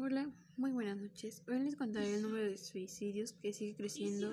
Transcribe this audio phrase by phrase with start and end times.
[0.00, 1.42] Hola, muy buenas noches.
[1.48, 4.32] Hoy les contaré el número de suicidios que sigue creciendo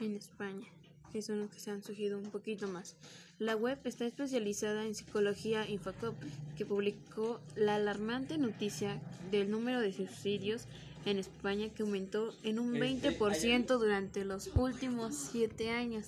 [0.00, 0.66] en España,
[1.12, 2.96] que son los que se han surgido un poquito más.
[3.38, 6.16] La web está especializada en psicología Infocop,
[6.56, 9.00] que publicó la alarmante noticia
[9.30, 10.66] del número de suicidios
[11.06, 16.06] en España que aumentó en un 20% durante los últimos siete años.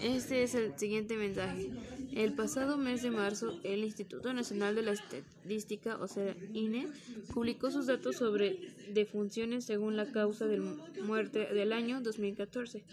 [0.00, 1.70] Este es el siguiente mensaje.
[2.12, 6.88] El pasado mes de marzo, el Instituto Nacional de la Estadística, o sea, INE,
[7.32, 8.58] publicó sus datos sobre
[8.92, 10.60] defunciones según la causa de
[11.02, 12.84] muerte del año 2014.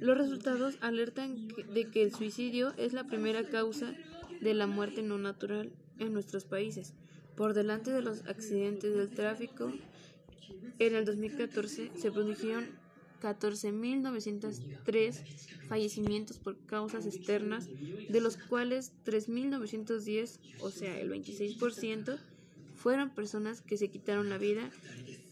[0.00, 3.94] Los resultados alertan de que el suicidio es la primera causa
[4.40, 6.94] de la muerte no natural en nuestros países,
[7.36, 9.72] por delante de los accidentes del tráfico.
[10.78, 12.66] En el 2014 se produjeron
[13.24, 15.24] 14.903
[15.66, 17.68] fallecimientos por causas externas,
[18.08, 22.18] de los cuales 3.910, o sea, el 26%,
[22.76, 24.68] fueron personas que se quitaron la vida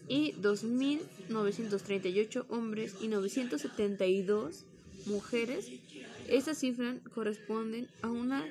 [0.07, 4.65] y 2.938 hombres y 972
[5.05, 5.69] mujeres.
[6.27, 8.43] Estas cifras corresponden a una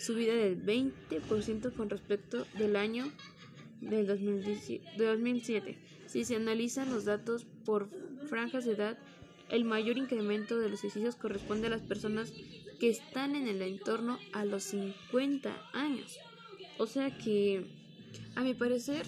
[0.00, 3.08] subida del 20% con respecto del año
[3.80, 5.78] del 2007.
[6.06, 7.88] Si se analizan los datos por
[8.26, 8.98] franjas de edad,
[9.48, 12.32] el mayor incremento de los suicidios corresponde a las personas
[12.78, 16.18] que están en el entorno a los 50 años.
[16.78, 17.66] O sea que,
[18.34, 19.04] a mi parecer,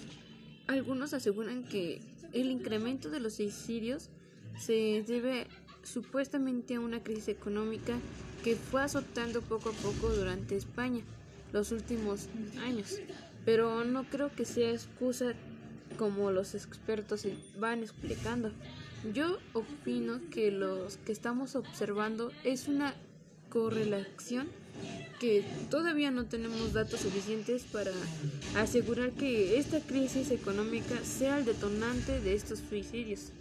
[0.67, 2.01] algunos aseguran que
[2.33, 4.09] el incremento de los suicidios
[4.57, 5.47] se debe
[5.83, 7.97] supuestamente a una crisis económica
[8.43, 11.03] que fue azotando poco a poco durante España
[11.51, 12.27] los últimos
[12.61, 12.99] años.
[13.45, 15.33] Pero no creo que sea excusa
[15.97, 17.25] como los expertos
[17.59, 18.51] van explicando.
[19.13, 22.93] Yo opino que los que estamos observando es una
[23.49, 24.47] correlación
[25.19, 27.91] que todavía no tenemos datos suficientes para
[28.55, 33.31] asegurar que esta crisis económica sea el detonante de estos suicidios.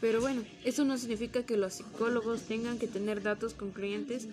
[0.00, 4.26] Pero bueno, eso no significa que los psicólogos tengan que tener datos concluyentes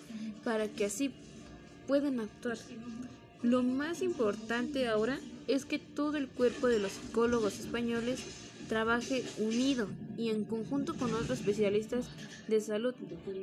[0.44, 1.12] para que así
[1.88, 2.58] puedan actuar.
[3.41, 5.17] Lo más importante ahora
[5.47, 8.19] es que todo el cuerpo de los psicólogos españoles
[8.67, 12.05] trabaje unido y en conjunto con otros especialistas
[12.47, 12.94] de salud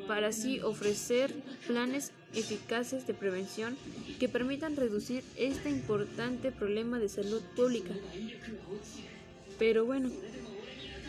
[0.07, 1.35] para así ofrecer
[1.67, 3.77] planes eficaces de prevención
[4.21, 7.95] que permitan reducir este importante problema de salud pública.
[9.59, 10.11] Pero bueno,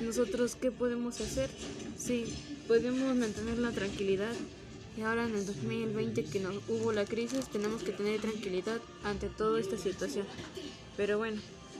[0.01, 1.49] nosotros qué podemos hacer?
[1.97, 2.25] Sí,
[2.67, 4.33] podemos mantener la tranquilidad
[4.97, 9.29] y ahora en el 2020 que no hubo la crisis tenemos que tener tranquilidad ante
[9.29, 10.25] toda esta situación.
[10.97, 11.39] Pero bueno,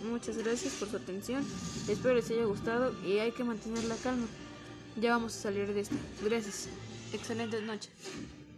[0.10, 1.44] muchas gracias por su atención.
[1.88, 4.28] Espero les haya gustado y hay que mantener la calma.
[5.02, 5.96] Ya vamos a salir de esto.
[6.24, 6.68] Gracias.
[7.12, 7.90] Excelente noche.